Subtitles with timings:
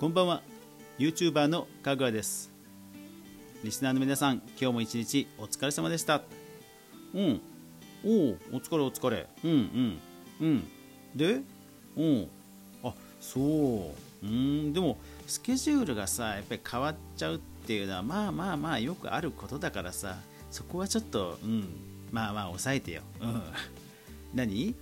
[0.00, 0.40] こんばんは。
[0.98, 2.50] YouTuber のかぐわです。
[3.62, 6.22] リスナーの皆さん今日も一日お疲れ様でした。
[7.12, 7.40] うん。
[8.02, 8.12] おお
[8.52, 9.26] お疲れお疲れ。
[9.44, 9.98] うんうん
[10.40, 10.68] うん。
[11.14, 11.42] で
[11.98, 12.02] う。
[12.02, 12.28] ん
[12.82, 13.92] あそ
[14.22, 14.26] う。
[14.26, 14.96] うんでも
[15.26, 20.16] スケジュールがさやっぱり変わっちゃうっていうのはまあまあまあよくあることだからさ
[20.50, 21.68] そこはちょっとうん
[22.10, 23.02] まあまあ抑えてよ。
[23.20, 23.42] うん。
[24.32, 24.74] 何？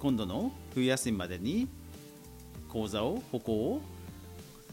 [0.00, 1.68] 今度の冬休みまでに
[2.68, 3.82] 講座を歩行を？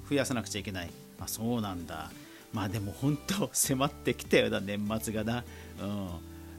[0.07, 0.89] 増やさなくちゃいけない。
[1.19, 2.11] あそうなんだ。
[2.53, 5.43] まあでも本当 迫ってきたよな年末がな。
[5.81, 6.09] うん。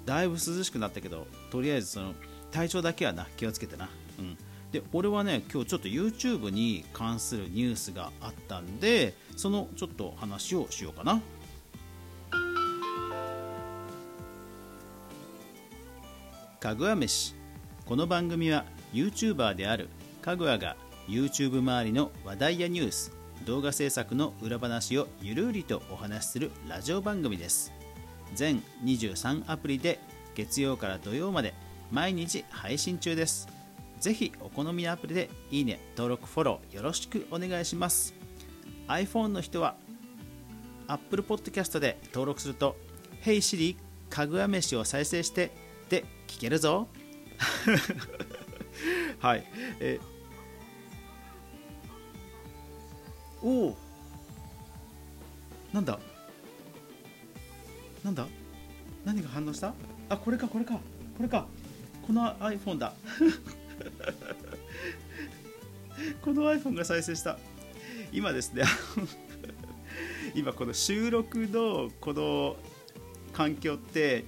[0.04, 2.14] だいぶ涼しくなったけどとりあえずその
[2.50, 3.88] 体調だけはな気をつけてな。
[4.18, 4.36] うん。
[4.72, 11.22] で俺はね今日ちょっと YouTube に関するニュースがあったんでそのちょっと話をしようかな。
[16.60, 17.34] かぐわ飯。
[17.86, 19.88] この番組は YouTuber である
[20.20, 20.76] かぐわが
[21.08, 27.72] YouTube 周りの話題やニュース動画制作の裏話をゆるりとお話しするラジオ番組です。
[28.34, 30.00] 全23アプリで
[30.34, 31.54] 月曜から土曜まで
[31.90, 33.48] 毎日配信中です。
[34.00, 38.14] ぜひお好みのアプリでいいね登録フォローよろしくお願いします。
[38.86, 39.76] iPhone の人は
[40.86, 42.76] Apple Podcast で登録すると
[43.24, 43.76] 「Hey Siri
[44.10, 45.50] かぐわ飯を再生して」
[45.88, 46.88] で聞けるぞ。
[49.20, 49.44] はい。
[49.80, 49.98] え
[53.42, 53.76] おお
[55.72, 55.98] なんだ？
[58.04, 58.26] なんだ？
[59.04, 59.74] 何が反応した？
[60.08, 60.74] あこれかこれか。
[61.16, 61.46] これか。
[62.06, 62.92] この iPhone だ。
[66.22, 67.38] この iPhone が再生した。
[68.12, 68.64] 今ですね
[70.34, 72.56] 今この収録のこの
[73.32, 74.24] 環境って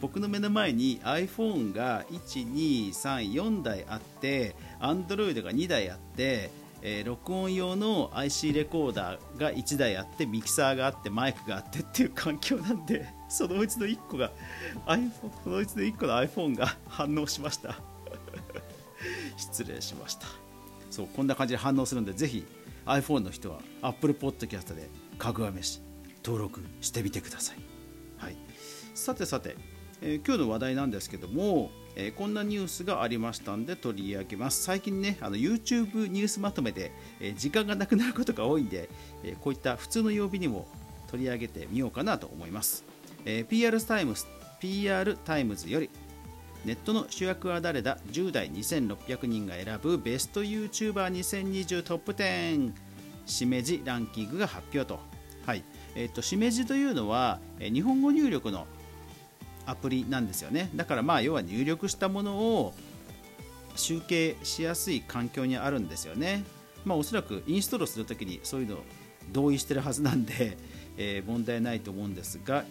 [0.00, 6.50] 僕の目の前に iPhone が1234台あって Android が2台あって
[6.82, 14.32] えー、録音用の IC レコーダーが1台あってミキサーがあってマイクがあってっていう環境なんで そのうちの1個が
[14.86, 15.10] iPhone
[15.44, 17.76] そのうちの1個の iPhone が反応しました。
[19.36, 20.26] 失礼しました。
[20.90, 22.44] そうこんな感じで反応するんでぜひ
[22.84, 24.88] iPhone の人は Apple Podcast で
[25.18, 25.80] かぐわ飯
[26.24, 27.56] 登録してみてください、
[28.18, 28.36] はい、
[28.94, 29.56] さてさて、
[30.02, 34.62] えー、今日の話題なんですけどもえー、こんなニュースがありましたんで取り上げます。
[34.62, 38.88] 最近ねあの YouTube ニュースまとめで、えー、時間がなくなることが多いんで、
[39.24, 40.66] えー、こういった普通の曜日にも
[41.08, 42.84] 取り上げてみようかなと思います、
[43.24, 44.26] え PR TIMES
[44.60, 45.90] PR TIMES より
[46.64, 52.72] ネットの主役は誰だ？10代2600人が選ぶベスト YouTuber2020 トップ10
[53.24, 55.00] しめじランキングが発表と,、
[55.46, 55.64] はい。
[55.94, 58.66] えーと、しめじというのは、え日本語入力の
[59.66, 60.70] アプリなんですよね。
[60.74, 62.74] だからまあ要は入力したものを
[63.76, 66.44] 集計しやすい環境にあるんですよね。
[66.84, 68.78] まあおそらくインストールするときにそういうの
[69.32, 70.56] 同意してるはずなんで、
[70.96, 72.64] えー、問題ないと思うんですが、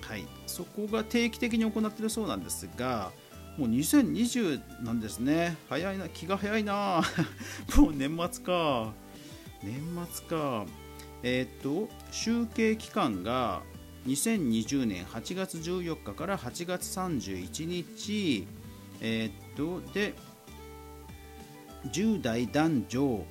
[0.00, 3.12] はい、そこが定期的に行ってるそうなんですが
[3.58, 5.56] もう2020なんですね。
[5.68, 7.02] 早いな気が早いな。
[7.76, 8.92] もう年末か。
[9.64, 9.82] 年
[10.12, 10.64] 末か。
[11.24, 13.62] えっ、と集計期間が
[14.08, 18.46] 2020年8月14日から8月31日、
[19.02, 20.14] えー、っとで
[21.92, 23.24] 10代男女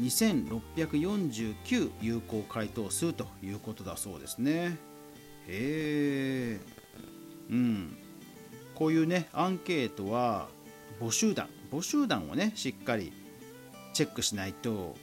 [0.00, 4.78] 2649有効回答数ということだそうですね。
[5.46, 6.60] へえ、
[7.50, 7.96] うん、
[8.74, 10.48] こういうねアンケートは
[11.00, 13.12] 募集団募集団をねしっかり
[13.92, 14.96] チェックしないと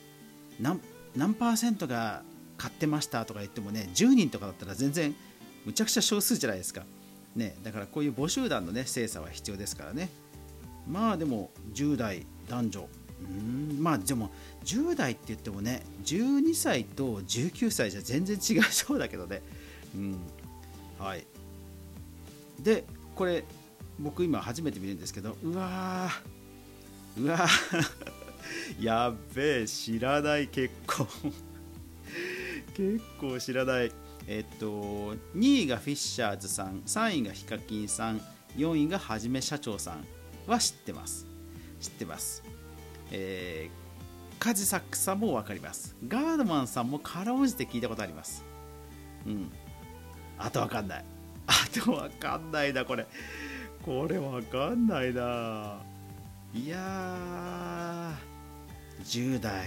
[0.60, 0.82] 何
[1.16, 2.24] 何パーセントが
[2.58, 5.16] 買ってましたとか言ってもね10人とかだったら全然
[5.66, 6.84] むちゃくちゃ少数じゃないですか、
[7.36, 10.10] ね、だからこういう母集団のね精査は必要ですからね。
[10.90, 12.88] まあでも10代男女。
[13.20, 14.30] うんまあでも
[14.64, 19.42] 10代って言ってもね12歳と19歳じゃ全然違うそうだけどね。
[19.96, 20.20] うん
[21.00, 21.26] はい。
[22.60, 22.86] で
[23.16, 23.44] これ
[24.00, 28.08] 僕今初めて見るんですけどうわーうわー。
[28.80, 31.08] やっべえ知らない結構
[32.78, 33.92] 結構知らない。
[34.28, 38.22] えっと2位がフィッシャーズさん3位がヒカキンさん
[38.56, 40.06] 4位がはじめ社長さん
[40.46, 41.26] は知ってます。
[41.80, 42.44] 知ってます。
[43.12, 45.96] えー、カジサックさんも分かります。
[46.08, 48.46] ガードマンさんもかろうじて聞いたことあります。
[49.26, 49.52] うん。
[50.38, 51.06] あと分かんない。
[51.48, 53.08] あと分かんないなこれ。
[53.84, 55.82] これ分かんないな。
[56.54, 59.66] いやー10代。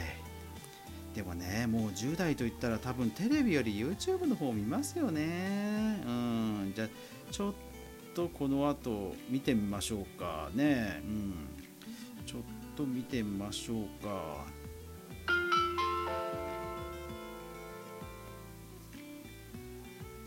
[1.14, 6.02] でもねもう10代といったら多分テレビより YouTube の方見ますよね。
[6.06, 6.72] うん。
[6.74, 6.88] じゃ
[7.30, 7.52] ちょっ
[8.14, 11.02] とこの後見てみましょうかね。
[11.04, 11.34] うん。
[12.26, 12.40] ちょっ
[12.76, 14.60] と見てみましょうか。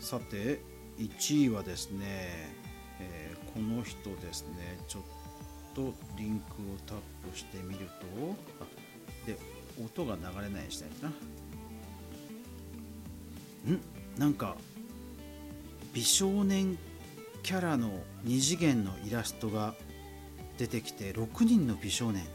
[0.00, 0.60] さて
[0.98, 2.54] 1位はですね、
[3.00, 4.78] えー、この人ですね。
[4.86, 5.02] ちょっ
[5.74, 6.98] とリンクをタッ
[7.30, 7.88] プしてみる
[9.26, 9.26] と。
[9.26, 9.38] で
[9.82, 11.08] 音が流れないようにしたいな。
[13.74, 13.80] ん？
[14.18, 14.56] なんか
[15.92, 16.78] 美少年
[17.42, 17.90] キャラの
[18.24, 19.74] 2次元のイラストが
[20.58, 22.24] 出てきて6人の美少年。
[22.24, 22.30] 好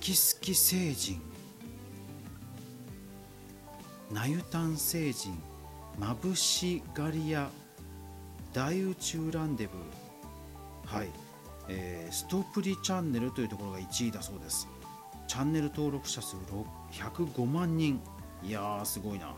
[0.00, 1.20] き好き星人。
[4.10, 5.38] なゆたん星人。
[5.98, 7.48] まぶしがり屋。
[8.52, 10.96] 大宇宙ランデブー。
[10.96, 11.10] はい、
[11.68, 14.66] えーストプリチャンネルというところが1位だそうです。
[15.28, 16.36] チャンネル登録者数
[16.90, 18.00] 105万人
[18.42, 19.34] いやーすごいな。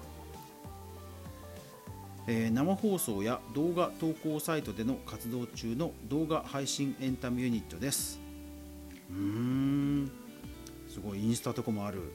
[2.29, 8.21] えー生放送や動画投稿サイトでの活動中の動画配信エンタメユニットです。
[9.11, 10.11] うーん。
[10.89, 12.13] すごいインスタとかもある。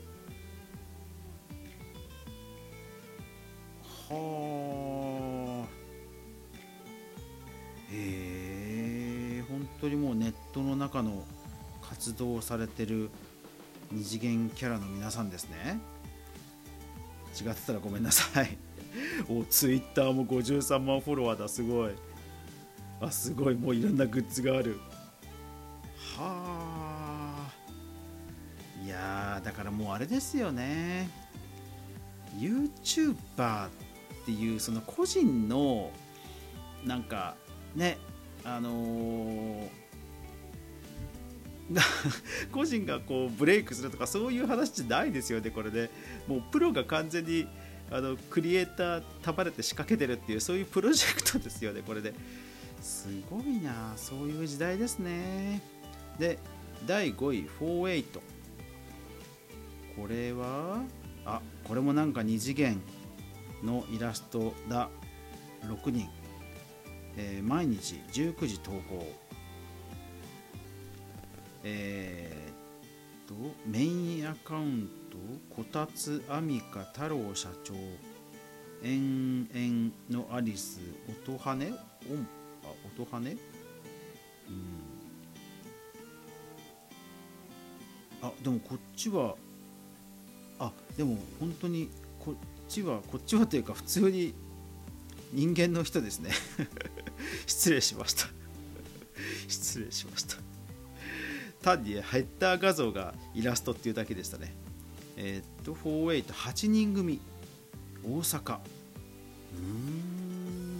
[4.09, 5.67] はあ
[7.91, 11.25] へえ本当にもうネットの中の
[11.81, 13.09] 活動されてる
[13.91, 15.79] 二次元キャラの皆さんですね。
[17.39, 18.57] 違ってたらごめんなさい。
[19.29, 21.93] おツイッターも53万フォロワーだすごい。
[23.01, 23.55] あすごい。
[23.55, 24.79] もういろんなグッズがある。
[26.17, 27.53] はあ。
[28.83, 31.09] いやだからもうあれですよね。
[32.37, 33.69] YouTuber っ
[34.25, 35.91] ていうその個人の
[36.83, 37.35] なんか
[37.75, 37.97] ね
[38.43, 39.84] あのー
[42.51, 45.89] 個人がこうブレイクするとかそういう話じゃないですよねこれで
[46.27, 47.47] もうプロが完全に
[47.89, 52.13] あのクリエイター束ねて仕掛けてるっていうそういうプロジェクトですよねこれで
[52.81, 55.61] すごいなそういう時代ですね。
[56.19, 56.37] で
[56.85, 58.19] 第5位48
[59.95, 60.83] これは
[61.25, 62.79] あこれもなんか2次元
[63.63, 64.89] のイラストだ。
[65.63, 66.07] 6人、
[67.17, 69.24] えー毎日19時投稿。
[71.65, 72.55] えー
[73.27, 73.33] と
[73.65, 75.17] メインアカウント
[75.55, 77.73] こたつあみか太郎社長
[78.83, 80.79] えんえんのアリス
[81.25, 81.65] 音羽音波
[83.03, 83.17] 音羽？
[83.17, 83.37] うん。
[88.21, 89.35] あでもこっちは
[90.59, 91.89] あでも本当に
[92.19, 92.35] こっ
[92.69, 94.35] ちはこっちはというか普通に
[95.33, 96.29] 人間の人ですね。
[97.47, 98.27] 失礼しました。
[99.47, 100.54] 失礼しました。
[101.65, 104.53] 単にヘッダー画像がイラストっていうだけでしたね。
[105.17, 107.19] えーっと488人組。
[108.03, 108.57] 大阪。
[108.57, 110.79] うーん。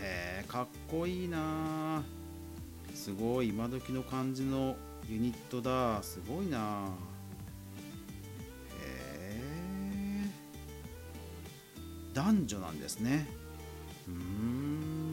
[0.00, 2.02] へえかっこいいな。
[2.94, 3.48] すごい。
[3.50, 4.76] 今時の感じの
[5.10, 6.02] ユニットだ。
[6.02, 6.88] すごいな。
[8.80, 10.30] へえ
[12.14, 13.28] 男女なんですね。
[14.08, 15.10] うーん。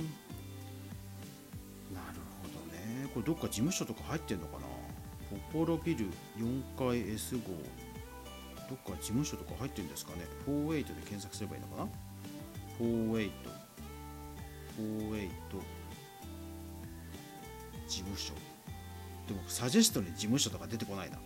[1.93, 2.22] なる
[3.13, 4.65] これどっか事務所とか入ってんのかな？
[5.51, 6.07] ポポロビル
[6.37, 7.41] 4階 S 号。
[8.69, 11.89] どっか事務所とか入ってるんですかね？48で検索すればいいのかな
[12.79, 13.31] ？48
[14.79, 15.29] 48
[17.87, 18.33] 事務所。
[19.27, 21.17] でもサジェストに事務所とか出てこないな。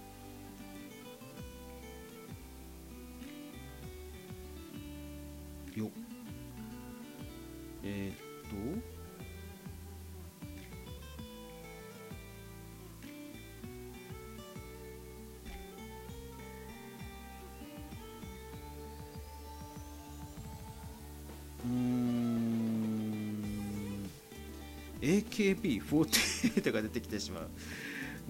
[25.01, 27.49] AKB48 が出てきてしまう。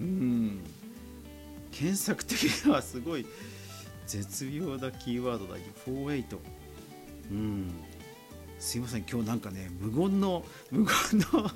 [0.00, 0.60] うん。
[1.70, 3.26] 検索的にはすごい
[4.06, 5.56] 絶妙なキーワードだ
[5.86, 6.38] 48
[7.30, 7.70] うん。
[8.58, 10.94] すいません今日なんかね無言の無言
[11.32, 11.50] の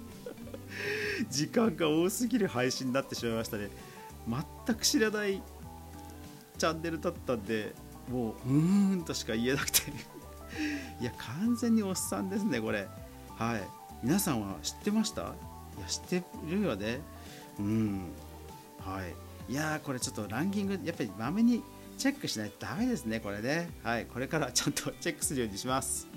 [1.31, 3.69] 時間が多すぎる配信になってしまいましたね。
[4.67, 5.43] 全く知らない
[6.59, 7.75] チャンネルだったんで
[8.09, 9.93] もううーんとしか言えなくて。
[11.01, 12.89] いや完全におっさんですねこれ。
[13.31, 13.82] はい。
[14.03, 15.23] 皆さんは知ってました？
[15.23, 15.25] い
[15.81, 17.01] や知ってるよね。
[17.59, 18.01] うん。
[18.81, 19.01] は
[19.49, 19.53] い。
[19.53, 21.63] いやこれちょっとランキングやっぱりまめに
[21.99, 23.71] チェックしないとダメですねこれね。
[23.85, 24.07] はい。
[24.07, 26.09] これからちゃんとチェックするようにします。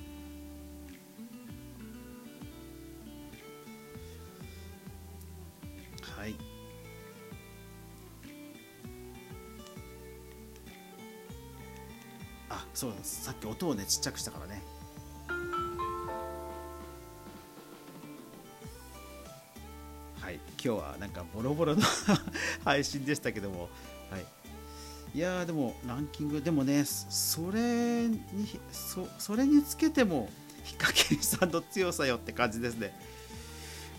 [6.18, 6.36] はい。
[12.50, 13.26] あそうです。
[13.26, 14.64] さっき音をねちっちゃくしたからね。
[20.66, 21.84] 今日はなんかボロボロの
[22.66, 23.70] 配信でしたけども。
[24.10, 24.26] はい。
[25.14, 28.20] いやーでもランキングでもねそれに
[28.72, 30.30] そそれにつけても
[30.64, 33.00] ヒカキンさんの強さよって感じですね。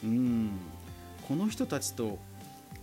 [0.02, 0.50] うん。
[1.28, 2.18] この人たちと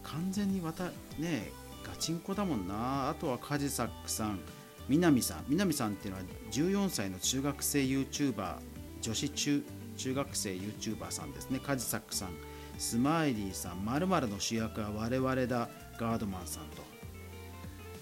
[0.01, 0.85] 完全にまた
[1.19, 1.51] ね
[1.85, 3.09] ガチンコだもんな。
[3.09, 4.39] あとはカジサックさん
[4.87, 5.43] 南さん。
[5.49, 8.55] 南さんっていうのは14歳の中学生 YouTuber
[9.01, 9.65] 女子中
[9.97, 11.59] 中学生 YouTuber さんですね。
[11.59, 12.52] カジサックさん。
[12.77, 16.83] スマイリーさんまるの主役は我々だガードマンさんと。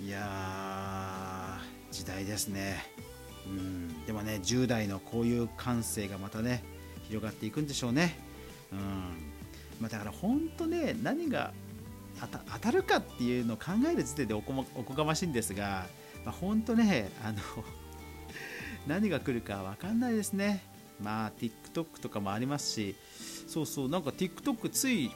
[0.03, 2.83] いやー時代ですね。
[3.45, 4.05] うん。
[4.05, 6.63] でもね10代のこういう感性がまたね
[7.07, 8.17] 広がっていくんでしょうね。
[8.71, 8.79] うん。
[9.79, 11.53] まあ、だから本当ね何が
[12.19, 15.87] 当たるかっていうのを考える時点でおこおこがましいんですが、
[16.23, 17.39] まあ、本当ねあの
[18.87, 20.63] 何が来るか分かんないですね。
[21.01, 22.95] まあ TikTok とかもありますし
[23.51, 25.11] そうそうなんか TikTok つい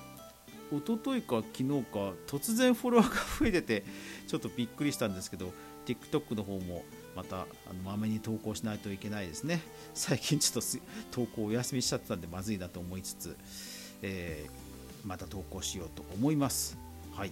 [0.69, 3.85] 一昨日か昨日か突然フォロワーが増えてて
[4.27, 5.53] ちょっとびっくりしたんですけど
[5.85, 6.83] TikTok の方も
[7.15, 9.61] またあのまめに投稿しないといけないですね。
[9.93, 13.37] 最近ちょっと投稿お休みしちゃってたんでまずいなと思いつつ、
[14.01, 16.77] えー、また投稿しようと思います。
[17.13, 17.29] はい、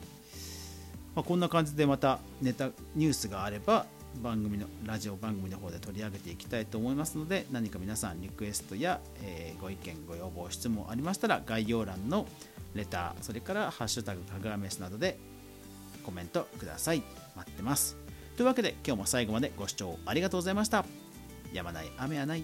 [1.15, 3.87] まあ、こんな感じでまたネタニュースがあれば
[4.21, 12.27] 番組のラジオ番組の方で取り上げていきたいと思いますので何か皆さんリクエストや、えー、ご意見ご要望質問ありましたら概要欄の
[12.75, 15.17] レターそれから「ハッシュタグかぐわ飯」などで
[16.03, 17.01] コメントください。
[17.35, 17.97] 待ってます。
[18.35, 20.85] というわけで今日も最後までご視聴ありがとうございました。
[21.53, 22.43] やまない雨はない。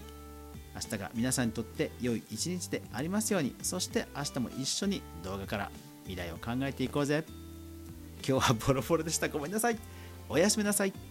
[0.76, 3.56] 明日が皆さんにとって良い一日でありますように。
[3.62, 5.72] そして明日も一緒に動画から
[6.06, 7.26] 未来を考えていこうぜ。
[8.28, 9.30] 今日はボロボロでした。
[9.30, 9.78] ごめんなさい。
[10.30, 11.09] おやすみなさい。